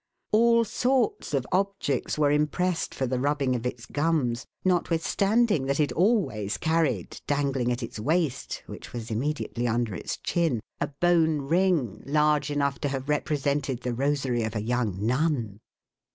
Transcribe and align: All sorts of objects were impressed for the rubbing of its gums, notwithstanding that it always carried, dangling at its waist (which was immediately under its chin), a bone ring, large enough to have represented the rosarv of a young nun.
All 0.31 0.63
sorts 0.65 1.31
of 1.35 1.45
objects 1.51 2.17
were 2.17 2.31
impressed 2.31 2.95
for 2.95 3.05
the 3.05 3.19
rubbing 3.19 3.55
of 3.55 3.67
its 3.67 3.85
gums, 3.85 4.47
notwithstanding 4.65 5.67
that 5.67 5.79
it 5.79 5.91
always 5.91 6.57
carried, 6.57 7.21
dangling 7.27 7.71
at 7.71 7.83
its 7.83 7.99
waist 7.99 8.63
(which 8.65 8.93
was 8.93 9.11
immediately 9.11 9.67
under 9.67 9.93
its 9.93 10.17
chin), 10.17 10.59
a 10.79 10.87
bone 10.87 11.41
ring, 11.41 12.01
large 12.03 12.49
enough 12.49 12.79
to 12.79 12.89
have 12.89 13.09
represented 13.09 13.81
the 13.81 13.91
rosarv 13.93 14.43
of 14.43 14.55
a 14.55 14.63
young 14.63 15.05
nun. 15.05 15.59